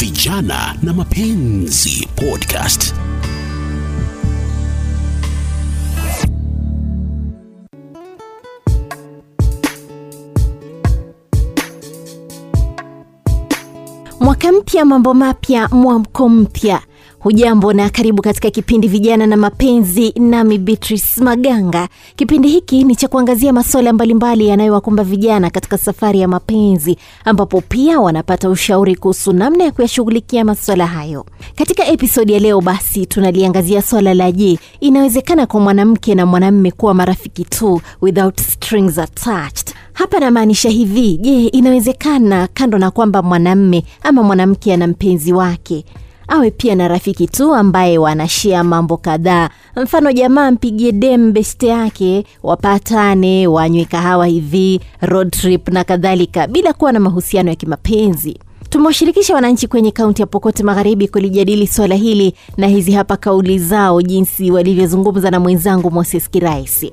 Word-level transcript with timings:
Vijana 0.00 0.74
na 0.82 0.92
Mapenzi 0.92 2.08
Podcast. 2.16 2.94
Mwaka 14.20 14.52
mpya, 14.52 14.84
mambo 14.84 15.14
mapya, 15.14 15.68
mwamko 15.68 16.28
mpya. 16.28 16.80
Hujambo 17.20 17.72
na 17.72 17.90
karibu 17.90 18.22
katika 18.22 18.50
kipindi 18.50 18.88
Vijana 18.88 19.26
na 19.26 19.36
Mapenzi, 19.36 20.12
nami 20.20 20.58
Beatrice 20.58 21.20
Maganga. 21.24 21.88
Kipindi 22.16 22.48
hiki 22.48 22.84
ni 22.84 22.96
cha 22.96 23.08
kuangazia 23.08 23.52
masuala 23.52 23.92
mbalimbali 23.92 24.46
yanayowakumba 24.48 25.04
vijana 25.04 25.50
katika 25.50 25.78
safari 25.78 26.20
ya 26.20 26.28
mapenzi, 26.28 26.96
ambapo 27.24 27.60
pia 27.60 28.00
wanapata 28.00 28.50
ushauri 28.50 28.96
kuhusu 28.96 29.32
namna 29.32 29.64
ya 29.64 29.70
kuyashughulikia 29.72 30.44
masuala 30.44 30.86
hayo. 30.86 31.26
Katika 31.56 31.86
episodi 31.86 32.32
ya 32.32 32.38
leo, 32.38 32.60
basi 32.60 33.06
tunaliangazia 33.06 33.82
swala 33.82 34.14
la 34.14 34.32
je, 34.32 34.58
inawezekana 34.80 35.46
kwa 35.46 35.60
mwanamke 35.60 36.14
na 36.14 36.26
mwanamme 36.26 36.70
kuwa 36.70 36.94
marafiki 36.94 37.44
tu 37.44 37.80
without 38.02 38.40
strings 38.40 38.98
attached? 38.98 39.74
Hapa 39.92 40.20
namaanisha 40.20 40.68
hivi, 40.68 41.16
je, 41.16 41.46
inawezekana 41.46 42.48
kando 42.54 42.78
na 42.78 42.90
kwamba 42.90 43.22
mwanamme 43.22 43.84
ama 44.02 44.22
mwanamke 44.22 44.74
ana 44.74 44.86
mpenzi 44.86 45.32
wake 45.32 45.84
awe 46.28 46.50
pia 46.50 46.74
na 46.74 46.88
rafiki 46.88 47.26
tu 47.26 47.54
ambaye 47.54 47.98
wanashia 47.98 48.64
mambo 48.64 48.96
kadhaa. 48.96 49.50
Mfano, 49.76 50.12
jamaa 50.12 50.50
mpigie 50.50 50.92
dem 50.92 51.32
beste 51.32 51.66
yake, 51.66 52.24
wapatane, 52.42 53.46
wanywe 53.46 53.84
kahawa 53.84 54.26
hivi, 54.26 54.80
road 55.00 55.30
trip 55.30 55.68
na 55.68 55.84
kadhalika, 55.84 56.46
bila 56.46 56.72
kuwa 56.72 56.92
na 56.92 57.00
mahusiano 57.00 57.50
ya 57.50 57.56
kimapenzi. 57.56 58.38
Tumewashirikisha 58.70 59.34
wananchi 59.34 59.68
kwenye 59.68 59.90
kaunti 59.90 60.22
ya 60.22 60.26
Pokot 60.26 60.60
Magharibi 60.60 61.08
kulijadili 61.08 61.66
swala 61.66 61.94
hili, 61.94 62.34
na 62.56 62.66
hizi 62.66 62.92
hapa 62.92 63.16
kauli 63.16 63.58
zao, 63.58 64.02
jinsi 64.02 64.50
walivyozungumza 64.50 65.30
na 65.30 65.40
mwenzangu 65.40 65.90
Moses 65.90 66.30
Kiraisi. 66.30 66.92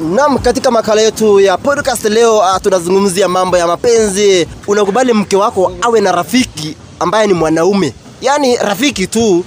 Naam, 0.00 0.38
katika 0.38 0.70
makala 0.70 1.00
yetu 1.02 1.40
ya 1.40 1.56
podcast 1.58 2.04
leo 2.04 2.38
uh, 2.38 2.56
tunazungumzia 2.62 3.28
mambo 3.28 3.56
ya 3.58 3.66
mapenzi. 3.66 4.46
Unakubali 4.66 5.12
mke 5.12 5.36
wako 5.36 5.72
awe 5.82 6.00
na 6.00 6.12
rafiki 6.12 6.76
ambaye 7.00 7.26
ni 7.26 7.32
mwanaume, 7.32 7.94
yaani 8.20 8.56
rafiki 8.56 9.06
tu, 9.06 9.44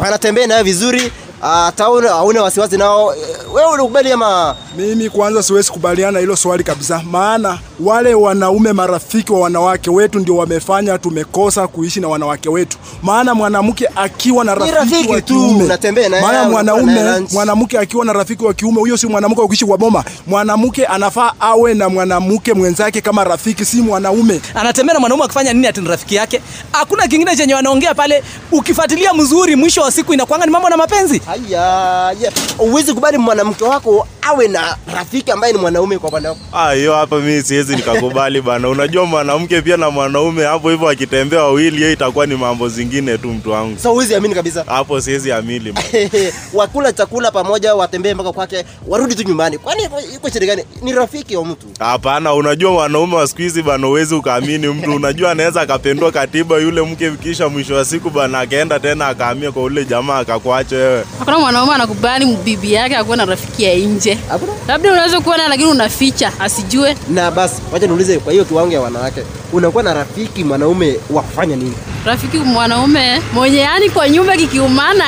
wanatembea 0.00 0.46
naye 0.46 0.62
vizuri, 0.62 1.12
hata 1.44 1.84
hauna 1.84 2.42
wasiwasi 2.42 2.76
nao. 2.76 3.14
Wewe 3.54 3.72
ulikubali 3.72 4.12
ama? 4.12 4.56
Mimi 4.76 5.10
kwanza 5.10 5.42
siwezi 5.42 5.70
kubaliana 5.72 6.18
hilo 6.18 6.36
swali 6.36 6.64
kabisa, 6.64 7.02
maana 7.10 7.58
wale 7.80 8.14
wanaume 8.14 8.72
marafiki 8.72 9.32
wa 9.32 9.40
wanawake 9.40 9.90
wetu 9.90 10.18
ndio 10.18 10.36
wamefanya 10.36 10.98
tumekosa 10.98 11.68
kuishi 11.68 12.00
na 12.00 12.08
wanawake 12.08 12.48
wetu. 12.48 12.78
Maana 13.02 13.34
mwanamke 13.34 13.88
akiwa 13.96 14.44
na 14.44 14.54
rafiki, 14.54 15.12
wa 15.12 15.20
kiume, 15.20 15.64
unatembea 15.64 16.08
naye, 16.08 16.22
maana 16.22 16.44
mwanaume 16.48 17.20
mwanamke 17.32 17.78
akiwa 17.78 18.04
na 18.04 18.12
rafiki 18.12 18.44
wa 18.44 18.54
kiume, 18.54 18.80
huyo 18.80 18.96
si 18.96 19.06
mwanamke 19.06 19.40
wa 19.40 19.46
kuishi 19.46 19.64
kwa 19.66 19.78
boma. 19.78 20.04
Mwanamke 20.26 20.86
anafaa 20.86 21.32
awe 21.40 21.74
na 21.74 21.88
mwanamke 21.88 22.54
mwenzake 22.54 23.00
kama 23.00 23.24
rafiki, 23.24 23.64
si 23.64 23.76
mwanaume. 23.82 24.40
anatembea 24.54 24.94
na 24.94 25.00
mwanaume 25.00 25.24
akifanya 25.24 25.52
nini 25.52 25.66
ati 25.66 25.80
rafiki 25.80 26.14
yake 26.14 26.42
hakuna 26.72 27.08
kingine 27.08 27.36
chenye 27.36 27.54
wanaongea 27.54 27.94
pale 27.94 28.24
ukifuatilia 28.52 29.14
mzuri 29.14 29.56
mwisho 29.56 29.80
wa 29.82 29.90
siku 29.92 30.14
inakwanga 30.14 30.46
ni 30.46 30.52
mambo 30.52 30.68
na 30.68 30.76
mapenzi 30.76 31.22
Haya, 31.34 32.12
yeah. 32.20 32.32
Uwezi 32.58 32.94
kubali 32.94 33.18
mwanamke 33.18 33.64
wako 33.64 34.06
awe 34.26 34.48
na 34.48 34.76
rafiki 34.94 35.30
ambaye 35.30 35.52
ni 35.52 35.58
mwanaume 35.58 35.98
kwa 35.98 36.08
upande 36.08 36.28
wako. 36.28 36.40
Ah, 36.52 36.72
hiyo 36.72 36.94
hapa 36.94 37.16
mimi 37.20 37.42
siwezi 37.42 37.76
nikakubali 37.76 38.40
bana. 38.48 38.68
Unajua 38.68 39.04
mwanamke 39.06 39.62
pia 39.62 39.76
na 39.76 39.90
mwanaume 39.90 40.44
hapo 40.44 40.70
hivyo 40.70 40.88
akitembea 40.88 41.42
wawili, 41.42 41.76
hiyo 41.76 41.92
itakuwa 41.92 42.26
ni 42.26 42.36
mambo 42.36 42.68
zingine 42.68 43.18
tu, 43.18 43.28
mtu 43.28 43.50
wangu. 43.50 43.78
So 43.78 43.90
huwezi 43.90 44.14
amini 44.14 44.34
kabisa. 44.34 44.64
Hapo 44.66 45.00
siwezi 45.00 45.32
amini 45.32 45.72
bana. 45.72 45.86
wakula 46.54 46.92
chakula 46.92 47.30
pamoja, 47.30 47.74
watembee 47.74 48.14
mpaka 48.14 48.32
kwake, 48.32 48.64
warudi 48.88 49.14
tu 49.14 49.22
nyumbani. 49.22 49.58
Kwani 49.58 49.82
iko- 50.14 50.30
shida 50.30 50.46
gani? 50.46 50.64
Ni 50.82 50.92
rafiki 50.92 51.36
wa 51.36 51.44
mtu. 51.44 51.66
Hapana, 51.78 52.34
unajua 52.34 52.74
wanaume 52.74 53.16
wa 53.16 53.26
siku 53.26 53.42
hizi 53.42 53.62
bana, 53.62 53.88
uwezi 53.88 54.14
ukaamini 54.14 54.66
mtu. 54.68 54.94
Unajua 54.96 55.30
anaweza 55.30 55.60
akapendua 55.60 56.12
katiba 56.12 56.56
yule 56.58 56.82
mke, 56.82 57.10
kisha 57.10 57.48
mwisho 57.48 57.74
wa 57.74 57.84
siku 57.84 58.10
bana 58.10 58.38
akaenda 58.40 58.80
tena 58.80 59.06
akahamia 59.08 59.52
kwa 59.52 59.62
ule 59.62 59.84
jamaa 59.84 60.18
akakuacha 60.18 60.76
wewe. 60.76 61.04
Hakuna 61.18 61.38
mwanaume 61.38 61.74
anakubali 61.74 62.26
bibi 62.44 62.72
yake 62.72 62.96
akuwa 62.96 63.16
na 63.16 63.24
rafiki 63.24 63.64
ya 63.64 63.74
nje. 63.76 64.13
Hakuna? 64.28 64.52
Labda 64.68 64.92
unaweza 64.92 65.20
kuwa 65.20 65.36
naye 65.36 65.48
lakini 65.48 65.70
unaficha 65.70 66.32
asijue. 66.40 66.96
Na 67.08 67.30
basi, 67.30 67.62
wacha 67.72 67.86
niulize, 67.86 68.18
kwa 68.18 68.32
hiyo 68.32 68.44
kiwango 68.44 68.72
ya 68.74 68.80
wanawake, 68.80 69.22
unakuwa 69.52 69.82
na 69.82 69.94
rafiki 69.94 70.44
mwanaume 70.44 70.96
wa 71.10 71.22
kufanya 71.22 71.56
nini? 71.56 71.74
Rafiki 72.04 72.36
mwanaume 72.36 73.22
mwenye 73.32 73.58
yani 73.58 73.90
kwa 73.90 74.08
nyumba 74.08 74.36
kikiumana, 74.36 75.04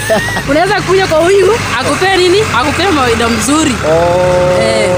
unaweza 0.50 0.80
kuja 0.80 1.06
kwa 1.06 1.18
huyu 1.18 1.46
akupee 1.80 2.16
nini, 2.16 2.38
akupee 2.56 2.90
mawaida 2.94 3.28
mzuri 3.28 3.72
Oh, 3.88 4.60
Eh. 4.62 4.90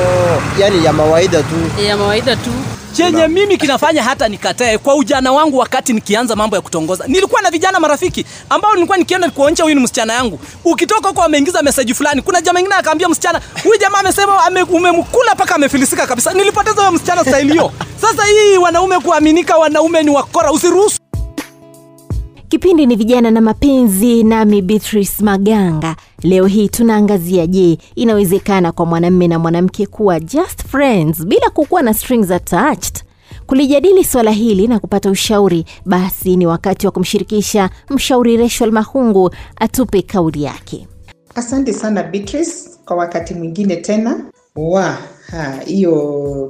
yani 0.59 0.85
ya 0.85 0.93
mawaida 0.93 1.43
tu. 1.43 1.83
Ya 1.89 1.97
mawaida 1.97 2.37
tu. 2.37 2.51
Chenye 2.93 3.29
mimi 3.29 3.57
kinafanya 3.57 4.03
hata 4.03 4.29
nikatae 4.29 4.79
kwa 4.79 4.95
ujana 4.95 5.33
wangu 5.33 5.59
wakati 5.59 5.93
nikianza 5.93 6.37
mambo 6.37 6.57
ya 6.57 6.63
kutongoza. 6.63 7.05
Nilikuwa 7.09 7.43
na 7.43 7.51
vijana 7.51 7.81
marafiki 7.81 8.27
ambao 8.51 8.75
nilikuwa 8.75 8.99
nikienda 8.99 9.31
kuonyesha 9.31 9.63
huyu 9.63 9.75
ni 9.75 9.81
msichana 9.83 10.13
yangu. 10.13 10.41
Ukitoka 10.65 11.09
huko 11.09 11.23
ameingiza 11.23 11.63
meseji 11.63 11.95
fulani 11.95 12.23
kuna 12.23 12.41
jamaa 12.41 12.61
ingine 12.61 12.75
akaambia 12.75 13.09
msichana 13.09 13.41
huyu 13.65 13.77
jamaa 13.81 13.99
amesema 13.99 14.45
ame, 14.45 14.63
umemkula 14.63 15.35
mpaka 15.35 15.55
amefilisika 15.55 16.07
kabisa. 16.07 16.33
Nilipoteza 16.33 16.77
huyo 16.81 16.93
msichana 16.93 17.25
staili 17.25 17.53
hiyo. 17.53 17.73
Sasa 18.01 18.25
hii 18.25 18.57
wanaume 18.57 18.99
kuaminika 18.99 19.57
wanaume 19.57 20.03
ni 20.03 20.11
wakora 20.11 20.53
usiruhusu 20.53 20.97
Kipindi 22.63 22.87
ni 22.87 22.97
Vijana 22.97 23.31
na 23.31 23.41
Mapenzi, 23.41 24.25
nami 24.25 24.63
Beatrice 24.63 25.25
Maganga. 25.25 25.97
Leo 26.23 26.47
hii 26.47 26.69
tunaangazia, 26.69 27.47
je, 27.47 27.79
inawezekana 27.95 28.73
kwa 28.73 28.87
mwanamme 28.87 29.29
na 29.29 29.39
mwanamke 29.39 29.87
kuwa 29.87 30.21
just 30.21 30.65
friends 30.67 31.25
bila 31.27 31.51
kukuwa 31.51 31.83
na 31.83 31.95
strings 31.95 32.31
attached? 32.31 33.03
Kulijadili 33.47 34.05
swala 34.05 34.31
hili 34.31 34.69
na 34.69 34.79
kupata 34.79 35.11
ushauri, 35.11 35.65
basi 35.85 36.37
ni 36.37 36.47
wakati 36.47 36.87
wa 36.87 36.93
kumshirikisha 36.93 37.71
mshauri 37.91 38.37
Rachel 38.37 38.73
Mahungu 38.73 39.31
atupe 39.57 40.03
kauli 40.03 40.43
yake. 40.43 40.89
Asante 41.35 41.73
sana 41.73 42.03
Beatrice 42.03 42.53
kwa 42.85 42.97
wakati 42.97 43.35
mwingine 43.35 43.77
tena. 43.77 44.25
Wa 44.57 44.99
hiyo 45.67 45.93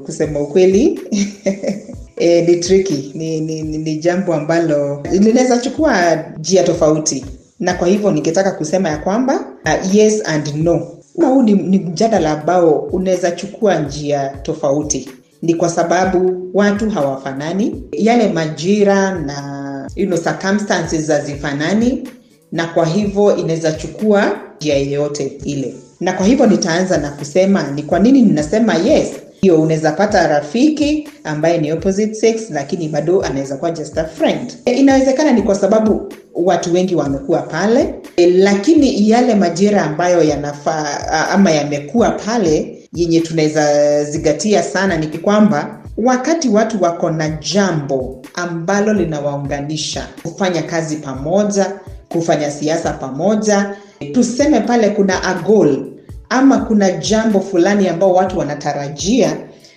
kusema 0.06 0.40
ukweli 0.40 1.00
e, 2.22 2.42
ni 2.42 2.56
tricky, 2.56 3.12
ni, 3.14 3.40
ni, 3.40 3.62
ni, 3.62 3.78
ni 3.78 3.96
jambo 3.96 4.34
ambalo 4.34 5.02
linaweza 5.12 5.58
chukua 5.58 6.14
njia 6.38 6.62
tofauti, 6.62 7.24
na 7.60 7.74
kwa 7.74 7.88
hivyo 7.88 8.10
ningetaka 8.10 8.50
kusema 8.50 8.88
ya 8.88 8.98
kwamba 8.98 9.40
uh, 9.64 9.94
yes 9.94 10.22
and 10.24 10.54
no. 10.56 10.88
Huu 11.14 11.42
ni, 11.42 11.52
ni 11.52 11.78
mjadala 11.78 12.30
ambao 12.40 12.70
unaweza 12.78 13.30
chukua 13.30 13.78
njia 13.78 14.28
tofauti, 14.28 15.10
ni 15.42 15.54
kwa 15.54 15.68
sababu 15.68 16.50
watu 16.54 16.90
hawafanani, 16.90 17.82
yale 17.92 18.28
majira 18.28 19.14
na 19.14 19.88
you 19.96 20.06
know, 20.06 20.18
circumstances 20.18 21.08
hazifanani. 21.08 22.08
Na 22.52 22.66
kwa 22.66 22.86
hivyo 22.86 23.36
inaweza 23.36 23.72
chukua 23.72 24.32
njia 24.56 24.74
yeyote 24.76 25.32
ile. 25.44 25.74
Na 26.00 26.12
kwa 26.12 26.26
hivyo 26.26 26.46
nitaanza 26.46 26.98
na 26.98 27.10
kusema 27.10 27.62
ni 27.70 27.82
kwa 27.82 27.98
nini 27.98 28.22
ninasema 28.22 28.74
yes 28.74 29.08
hiyo 29.42 29.62
unaweza 29.62 29.92
pata 29.92 30.26
rafiki 30.28 31.08
ambaye 31.24 31.58
ni 31.58 31.72
opposite 31.72 32.14
sex 32.14 32.50
lakini 32.50 32.88
bado 32.88 33.22
anaweza 33.22 33.56
kuwa 33.56 33.70
just 33.70 33.98
a 33.98 34.04
friend. 34.04 34.52
E, 34.64 34.72
inawezekana 34.72 35.32
ni 35.32 35.42
kwa 35.42 35.54
sababu 35.54 36.12
watu 36.34 36.74
wengi 36.74 36.94
wamekuwa 36.94 37.42
pale 37.42 37.94
e, 38.16 38.26
lakini 38.30 39.10
yale 39.10 39.34
majira 39.34 39.82
ambayo 39.82 40.22
yanafaa 40.22 41.28
ama 41.30 41.50
yamekuwa 41.50 42.10
pale 42.10 42.78
yenye 42.92 43.20
tunaweza 43.20 44.04
zingatia 44.04 44.62
sana 44.62 44.96
ni 44.96 45.06
kwamba 45.06 45.78
wakati 45.96 46.48
watu 46.48 46.82
wako 46.82 47.10
na 47.10 47.28
jambo 47.28 48.22
ambalo 48.34 48.92
linawaunganisha 48.92 50.06
kufanya 50.22 50.62
kazi 50.62 50.96
pamoja 50.96 51.72
kufanya 52.08 52.50
siasa 52.50 52.92
pamoja 52.92 53.76
tuseme 54.12 54.60
pale 54.60 54.90
kuna 54.90 55.22
a 55.22 55.34
goal 55.34 55.92
ama 56.32 56.58
kuna 56.58 56.90
jambo 56.90 57.40
fulani 57.40 57.88
ambao 57.88 58.12
watu 58.12 58.38
wanatarajia 58.38 59.36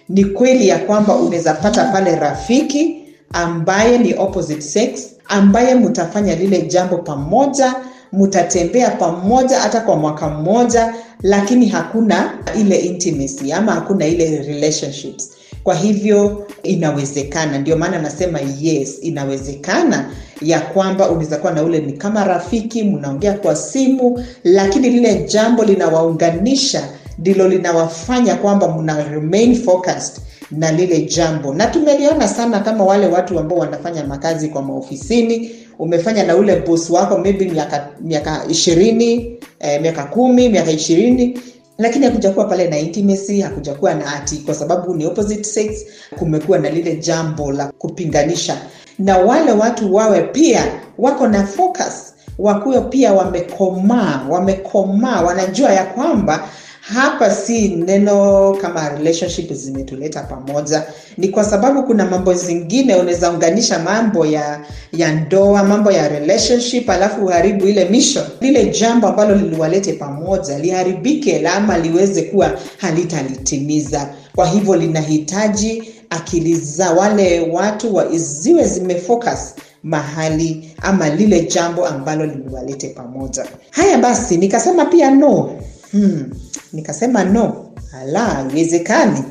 ni 0.10 0.25
kweli 0.25 0.68
ya 0.68 0.80
kwamba 0.80 1.16
unaweza 1.16 1.54
pata 1.54 1.84
pale 1.86 2.16
rafiki 2.16 3.02
ambaye 3.34 3.98
ni 3.98 4.13
opposite 4.13 4.62
sex 4.62 5.16
ambaye 5.28 5.75
mtafanya 5.75 6.36
lile 6.36 6.62
jambo 6.62 6.98
pamoja 6.98 7.75
mtatembea 8.13 8.90
pamoja 8.90 9.60
hata 9.60 9.81
kwa 9.81 9.96
mwaka 9.96 10.30
mmoja 10.30 10.94
lakini 11.22 11.66
hakuna 11.66 12.34
ile 12.60 12.75
intimacy 12.78 13.54
ama 13.54 13.72
hakuna 13.72 14.06
ile 14.07 14.38
relationships 14.42 15.31
kwa 15.65 15.75
hivyo 15.75 16.47
inawezekana 16.63 17.57
ndio 17.57 17.77
maana 17.77 18.00
nasema 18.00 18.39
yes 18.62 18.97
inawezekana 19.01 20.12
ya 20.41 20.59
kwamba 20.59 21.09
unaweza 21.09 21.38
kuwa 21.38 21.53
na 21.53 21.63
ule 21.63 21.79
ni 21.79 21.94
kama 21.94 22.23
rafiki 22.23 22.83
mnaongea 22.83 23.33
kwa 23.33 23.56
simu 23.56 24.23
lakini 24.44 24.89
lile 24.89 25.23
jambo 25.23 25.63
linawaunganisha 25.63 26.83
ndilo 27.17 27.47
linawafanya 27.47 28.35
kwamba 28.35 28.77
mna 28.77 29.03
remain 29.03 29.56
focused 29.56 30.21
na 30.51 30.71
lile 30.71 31.01
jambo, 31.01 31.53
na 31.53 31.68
tumeliona 31.68 32.27
sana 32.27 32.59
kama 32.59 32.83
wale 32.83 33.07
watu 33.07 33.39
ambao 33.39 33.57
wanafanya 33.57 34.03
makazi 34.03 34.47
kwa 34.47 34.61
maofisini. 34.61 35.51
Umefanya 35.79 36.23
na 36.23 36.35
ule 36.35 36.56
bos 36.56 36.89
wako 36.89 37.18
maybe 37.18 37.45
miaka 37.45 37.88
miaka 38.01 38.45
ishirini 38.50 39.38
eh, 39.59 39.81
miaka 39.81 40.03
kumi 40.03 40.50
miaka 40.50 40.71
ishirini 40.71 41.39
lakini 41.77 42.06
hakujakuwa 42.06 42.45
pale 42.45 42.68
na 42.68 42.77
intimacy, 42.80 43.42
hakujakuwa 43.42 43.94
na 43.94 44.13
ati 44.13 44.38
kwa 44.38 44.56
sababu 44.56 44.95
ni 44.95 45.06
opposite 45.06 45.44
sex, 45.44 45.86
kumekuwa 46.19 46.57
na 46.60 46.69
lile 46.69 46.95
jambo 46.95 47.51
la 47.51 47.68
kupinganisha, 47.77 48.57
na 49.00 49.18
wale 49.18 49.51
watu 49.51 49.95
wawe 49.95 50.22
pia 50.22 50.63
wako 50.98 51.27
na 51.27 51.48
focus, 51.48 52.13
wakuwe 52.39 52.81
pia 52.81 53.13
wamekomaa, 53.13 54.22
wamekomaa, 54.30 55.22
wanajua 55.22 55.72
ya 55.74 55.86
kwamba 55.86 56.50
hapa 56.93 57.31
si 57.31 57.69
neno 57.69 58.51
kama 58.61 58.89
relationship 58.89 59.53
zimetuleta 59.53 60.23
pamoja, 60.23 60.83
ni 61.17 61.27
kwa 61.27 61.43
sababu 61.43 61.83
kuna 61.83 62.05
mambo 62.05 62.33
zingine 62.33 62.95
unaweza 62.95 63.31
unganisha 63.31 63.79
mambo 63.79 64.25
ya 64.25 64.65
ya 64.93 65.11
ndoa, 65.11 65.63
mambo 65.63 65.91
ya 65.91 66.07
relationship, 66.07 66.89
alafu 66.89 67.25
uharibu 67.25 67.67
ile 67.67 67.85
mission, 67.85 68.25
lile 68.41 68.65
jambo 68.65 69.07
ambalo 69.07 69.35
liliwalete 69.35 69.93
pamoja 69.93 70.59
liharibike, 70.59 71.47
ama 71.47 71.77
liweze 71.77 72.21
kuwa 72.21 72.51
halitalitimiza. 72.77 74.09
Kwa 74.35 74.47
hivyo 74.47 74.75
linahitaji 74.75 75.83
akili 76.09 76.55
za 76.55 76.91
wale 76.91 77.39
watu 77.51 77.95
wa 77.95 78.07
ziwe 78.17 78.63
zimefocus 78.67 79.55
mahali 79.83 80.75
ama 80.81 81.09
lile 81.09 81.41
jambo 81.41 81.85
ambalo 81.87 82.25
liliwalete 82.25 82.89
pamoja. 82.89 83.45
Haya 83.71 83.97
basi, 83.97 84.37
nikasema 84.37 84.85
pia 84.85 85.11
no 85.11 85.55
hmm. 85.91 86.29
Nikasema 86.75 87.24
no, 87.24 87.72
ala, 88.01 88.19
haiwezekani. 88.19 89.24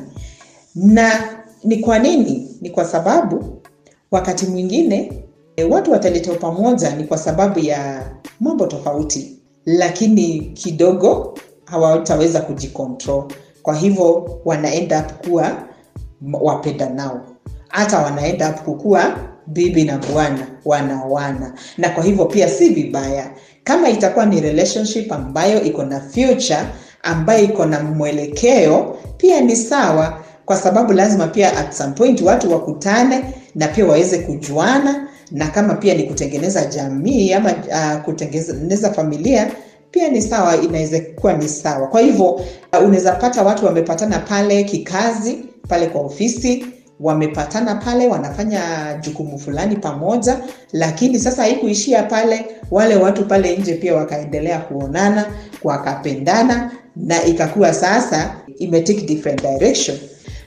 Na 0.75 1.11
ni 1.63 1.77
kwa 1.77 1.99
nini? 1.99 2.57
Ni 2.61 2.69
kwa 2.69 2.85
sababu 2.85 3.61
wakati 4.11 4.45
mwingine 4.45 5.23
e, 5.55 5.63
watu 5.63 5.91
wataletewa 5.91 6.35
pamoja 6.37 6.95
ni 6.95 7.03
kwa 7.03 7.17
sababu 7.17 7.59
ya 7.59 8.09
mambo 8.39 8.65
tofauti, 8.67 9.39
lakini 9.65 10.39
kidogo 10.39 11.37
hawataweza 11.65 12.41
kujikontrol. 12.41 13.23
Kwa 13.63 13.75
hivyo 13.75 14.39
wana 14.45 14.73
end 14.73 14.93
up 14.93 15.27
kuwa 15.27 15.63
wapenda 16.41 16.89
nao, 16.89 17.25
hata 17.67 17.99
wana 18.01 18.27
end 18.27 18.41
up 18.41 18.61
kukuwa 18.61 19.17
bibi 19.47 19.83
na 19.83 19.97
bwana 19.97 20.47
wanawana, 20.65 21.53
na 21.77 21.89
kwa 21.89 22.03
hivyo 22.03 22.25
pia 22.25 22.49
si 22.49 22.69
vibaya 22.69 23.31
kama 23.63 23.89
itakuwa 23.89 24.25
ni 24.25 24.41
relationship 24.41 25.11
ambayo 25.11 25.63
iko 25.63 25.83
na 25.83 25.99
future 25.99 26.59
ambayo 27.05 27.43
iko 27.43 27.65
na 27.65 27.79
mwelekeo 27.83 28.97
pia 29.17 29.41
ni 29.41 29.55
sawa, 29.55 30.19
kwa 30.45 30.57
sababu 30.57 30.93
lazima 30.93 31.27
pia 31.27 31.57
at 31.57 31.71
some 31.73 31.93
point 31.93 32.21
watu 32.21 32.51
wakutane 32.51 33.23
na 33.55 33.67
pia 33.67 33.85
waweze 33.85 34.17
kujuana, 34.17 35.07
na 35.31 35.47
kama 35.47 35.73
pia 35.75 35.93
ni 35.93 36.03
kutengeneza 36.03 36.65
jamii 36.65 37.33
ama 37.33 37.51
uh, 37.51 38.01
kutengeneza 38.01 38.91
familia 38.93 39.51
pia 39.91 40.07
ni 40.09 40.21
sawa, 40.21 40.57
inaweza 40.61 40.99
kuwa 41.15 41.33
ni 41.33 41.49
sawa. 41.49 41.87
Kwa 41.87 42.01
hivyo 42.01 42.25
uh, 42.31 42.41
unaweza 42.79 43.11
pata 43.11 43.43
watu 43.43 43.65
wamepatana 43.65 44.19
pale 44.19 44.63
kikazi, 44.63 45.37
pale 45.67 45.87
kwa 45.87 46.01
ofisi 46.01 46.65
wamepatana 46.99 47.75
pale 47.75 48.07
wanafanya 48.07 48.61
jukumu 49.01 49.39
fulani 49.39 49.75
pamoja, 49.75 50.39
lakini 50.73 51.19
sasa 51.19 51.41
haikuishia 51.41 52.03
pale. 52.03 52.45
Wale 52.71 52.95
watu 52.95 53.25
pale 53.25 53.57
nje 53.57 53.73
pia 53.73 53.95
wakaendelea 53.95 54.59
kuonana, 54.59 55.25
wakapendana 55.63 56.71
na 56.95 57.23
ikakuwa 57.25 57.73
sasa 57.73 58.35
different 59.05 59.41
direction. 59.41 59.97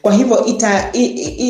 Kwa 0.02 0.12
hivyo 0.14 0.44
ita, 0.44 0.92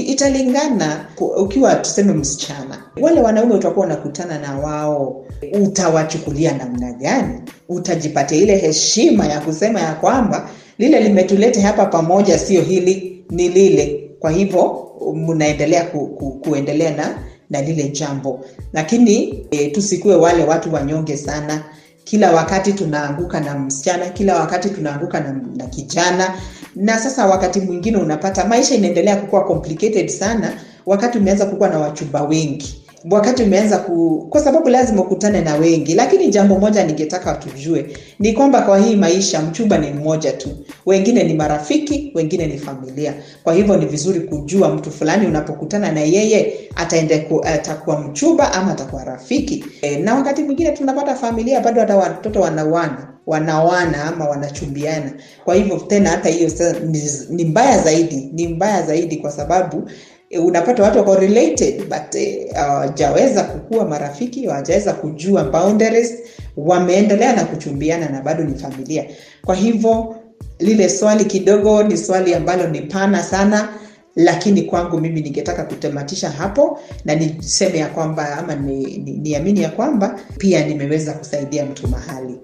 italingana 0.07 1.07
ukiwa 1.37 1.75
tuseme 1.75 2.13
msichana, 2.13 2.83
wale 3.01 3.21
wanaume 3.21 3.55
utakuwa 3.55 3.87
unakutana 3.87 4.39
na 4.39 4.59
wao, 4.59 5.25
utawachukulia 5.63 6.53
namna 6.53 6.93
gani? 6.93 7.41
Utajipatia 7.69 8.39
ile 8.39 8.57
heshima 8.57 9.27
ya 9.27 9.41
kusema 9.41 9.81
ya 9.81 9.93
kwamba 9.95 10.49
lile 10.79 11.01
limetulete 11.01 11.61
hapa 11.61 11.87
pamoja, 11.87 12.39
sio 12.39 12.63
hili 12.63 13.25
ni 13.31 13.49
lile. 13.49 14.08
Kwa 14.21 14.31
hivyo 14.31 14.89
mnaendelea 15.15 15.85
ku, 15.85 16.07
ku, 16.07 16.31
kuendelea 16.33 16.97
na 16.97 17.19
na 17.51 17.63
lile 17.63 17.89
jambo, 17.89 18.45
lakini 18.73 19.45
e, 19.51 19.69
tusikuwe 19.71 20.15
wale 20.15 20.45
watu 20.45 20.75
wanyonge 20.75 21.17
sana. 21.17 21.65
Kila 22.05 22.33
wakati 22.33 22.73
tunaanguka 22.73 23.41
na 23.41 23.59
msichana, 23.59 24.07
kila 24.09 24.41
wakati 24.41 24.71
tunaanguka 24.71 25.21
na, 25.21 25.41
na 25.57 25.67
kijana, 25.67 26.35
na 26.77 26.99
sasa 26.99 27.27
wakati 27.27 27.61
mwingine 27.61 27.97
unapata 27.97 28.45
maisha 28.45 28.75
inaendelea 28.75 29.17
kukuwa 29.17 29.45
complicated 29.45 30.09
sana, 30.09 30.53
wakati 30.87 31.19
umeanza 31.19 31.47
kukuwa 31.47 31.69
na 31.69 31.79
wachumba 31.79 32.23
wengi 32.23 32.83
wakati 33.11 33.43
umeanza 33.43 33.79
ku, 33.79 34.27
kwa 34.31 34.41
sababu 34.41 34.69
lazima 34.69 35.03
ukutane 35.03 35.41
na 35.41 35.55
wengi. 35.57 35.95
Lakini 35.95 36.29
jambo 36.29 36.59
moja 36.59 36.85
ningetaka 36.85 37.35
tujue 37.35 37.87
ni 38.19 38.33
kwamba 38.33 38.63
kwa 38.63 38.79
hii 38.79 38.97
maisha 38.97 39.41
mchumba 39.43 39.79
ni 39.79 39.91
mmoja 39.93 40.33
tu, 40.33 40.49
wengine 40.87 41.25
ni 41.25 41.35
marafiki, 41.35 42.13
wengine 42.15 42.47
ni 42.47 42.59
familia. 42.59 43.15
Kwa 43.45 43.55
hivyo 43.55 43.77
ni 43.77 43.87
vizuri 43.87 44.21
kujua 44.21 44.69
mtu 44.69 44.91
fulani 44.91 45.27
unapokutana 45.27 45.93
na 45.93 46.01
yeye 46.01 46.55
ataende 46.77 47.19
ku, 47.19 47.45
atakuwa 47.45 48.01
mchumba 48.01 48.53
ama 48.53 48.73
atakuwa 48.73 49.05
rafiki. 49.05 49.65
E, 49.83 49.97
na 49.97 50.15
wakati 50.15 50.43
mwingine 50.43 50.71
tunapata 50.71 51.15
familia 51.15 51.61
bado 51.61 51.81
hata 51.81 51.97
watoto 51.97 52.41
wanawana 52.41 53.09
wanawana 53.27 54.05
ama 54.05 54.29
wanachumbiana. 54.29 55.13
Kwa 55.45 55.55
hivyo 55.55 55.77
tena 55.79 56.11
hata 56.11 56.29
hiyo 56.29 56.51
ni, 56.87 57.03
ni 57.31 57.45
mbaya 57.45 57.79
zaidi, 57.79 58.31
ni 58.33 58.49
mbaya 58.49 58.83
zaidi 58.83 59.17
kwa 59.17 59.31
sababu 59.31 59.91
unapata 60.37 60.83
watu 60.83 60.99
wako 60.99 61.15
related 61.17 61.85
but 61.89 62.17
hawajaweza 62.55 63.43
uh, 63.43 63.49
kukua 63.51 63.85
marafiki, 63.85 64.47
hawajaweza 64.47 64.93
kujua 64.93 65.45
boundaries, 65.45 66.15
wameendelea 66.57 67.33
na 67.37 67.45
kuchumbiana 67.45 68.09
na 68.09 68.21
bado 68.23 68.45
ni 68.45 68.55
familia. 68.59 69.05
Kwa 69.45 69.55
hivyo 69.55 70.17
lile 70.59 70.89
swali 70.89 71.25
kidogo 71.25 71.83
ni 71.83 71.97
swali 71.97 72.35
ambalo 72.35 72.67
ni 72.69 72.81
pana 72.81 73.23
sana, 73.23 73.69
lakini 74.17 74.63
kwangu 74.63 75.01
mimi 75.01 75.21
ningetaka 75.21 75.65
kutamatisha 75.65 76.31
hapo 76.31 76.81
na 77.05 77.15
niseme 77.15 77.79
ya 77.79 77.87
kwamba 77.87 78.37
ama 78.39 78.55
niamini 78.55 79.41
ni, 79.41 79.53
ni 79.53 79.63
ya 79.63 79.71
kwamba 79.71 80.21
pia 80.39 80.67
nimeweza 80.67 81.13
kusaidia 81.13 81.65
mtu 81.65 81.89
mahali. 81.89 82.39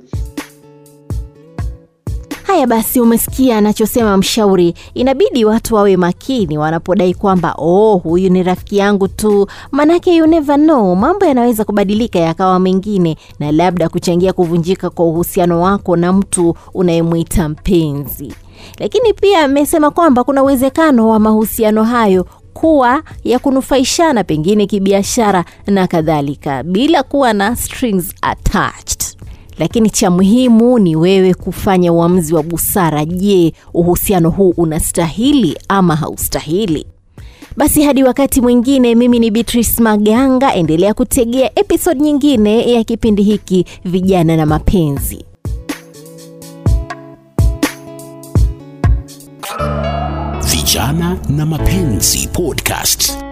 Haya 2.55 2.67
basi, 2.67 3.01
umesikia 3.01 3.59
anachosema 3.59 4.17
mshauri. 4.17 4.75
Inabidi 4.95 5.45
watu 5.45 5.75
wawe 5.75 5.97
makini 5.97 6.59
wanapodai 6.59 7.15
kwamba 7.15 7.55
oh, 7.59 7.97
huyu 7.97 8.31
ni 8.31 8.43
rafiki 8.43 8.77
yangu 8.77 9.09
tu, 9.09 9.47
manake 9.73 10.17
you 10.17 10.27
never 10.27 10.57
know, 10.57 10.95
mambo 10.97 11.27
yanaweza 11.27 11.65
kubadilika 11.65 12.19
yakawa 12.19 12.59
mengine, 12.59 13.17
na 13.39 13.53
labda 13.53 13.89
kuchangia 13.89 14.33
kuvunjika 14.33 14.91
kwa 14.91 15.05
uhusiano 15.07 15.61
wako 15.61 15.97
na 15.97 16.13
mtu 16.13 16.55
unayemwita 16.75 17.49
mpenzi. 17.49 18.35
Lakini 18.79 19.13
pia 19.13 19.41
amesema 19.45 19.91
kwamba 19.91 20.25
kuna 20.25 20.43
uwezekano 20.43 21.09
wa 21.09 21.19
mahusiano 21.19 21.85
hayo 21.85 22.27
kuwa 22.53 23.03
ya 23.25 23.39
kunufaishana, 23.39 24.25
pengine 24.25 24.67
kibiashara 24.67 25.45
na 25.67 25.87
kadhalika, 25.87 26.63
bila 26.63 27.03
kuwa 27.03 27.33
na 27.33 27.57
strings 27.57 28.15
attached 28.23 29.14
lakini 29.59 29.91
cha 29.91 30.11
muhimu 30.11 30.79
ni 30.79 30.97
wewe 30.97 31.35
kufanya 31.35 31.93
uamuzi 31.93 32.35
wa 32.35 32.43
busara. 32.43 33.05
Je, 33.05 33.53
uhusiano 33.75 34.31
huu 34.31 34.55
unastahili 34.57 35.59
ama 35.69 35.97
haustahili? 35.97 36.87
Basi 37.57 37.83
hadi 37.83 38.03
wakati 38.03 38.41
mwingine, 38.41 38.95
mimi 38.95 39.19
ni 39.19 39.31
Beatrice 39.31 39.83
Maganga. 39.83 40.55
Endelea 40.55 40.95
kutegea 40.95 41.59
episode 41.59 42.01
nyingine 42.01 42.73
ya 42.73 42.85
kipindi 42.85 43.23
hiki 43.23 43.65
Vijana 43.85 44.37
na 44.37 44.47
Mapenzi. 44.47 45.25
Vijana 50.43 51.17
na 51.29 51.47
Mapenzi 51.47 52.29
podcast. 52.33 53.24